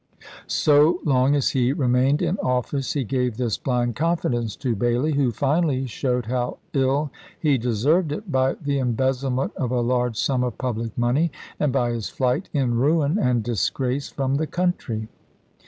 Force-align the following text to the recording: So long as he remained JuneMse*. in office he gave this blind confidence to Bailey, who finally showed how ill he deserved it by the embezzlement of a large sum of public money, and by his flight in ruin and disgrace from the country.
So 0.47 0.99
long 1.05 1.35
as 1.35 1.51
he 1.51 1.73
remained 1.73 2.21
JuneMse*. 2.21 2.29
in 2.29 2.37
office 2.39 2.93
he 2.93 3.03
gave 3.03 3.37
this 3.37 3.59
blind 3.59 3.95
confidence 3.95 4.55
to 4.55 4.75
Bailey, 4.75 5.11
who 5.13 5.29
finally 5.31 5.85
showed 5.85 6.25
how 6.25 6.57
ill 6.73 7.11
he 7.39 7.59
deserved 7.59 8.11
it 8.11 8.31
by 8.31 8.55
the 8.55 8.79
embezzlement 8.79 9.53
of 9.55 9.69
a 9.69 9.81
large 9.81 10.17
sum 10.17 10.43
of 10.43 10.57
public 10.57 10.97
money, 10.97 11.31
and 11.59 11.71
by 11.71 11.91
his 11.91 12.09
flight 12.09 12.49
in 12.51 12.73
ruin 12.79 13.19
and 13.19 13.43
disgrace 13.43 14.09
from 14.09 14.37
the 14.37 14.47
country. 14.47 15.07